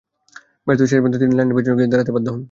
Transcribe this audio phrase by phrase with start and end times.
[0.67, 2.39] ব্যর্থ হয়ে শেষ পর্যন্ত তিনি লাইনের পেছনে গিয়ে দাঁড়াতে বাধ্য হন।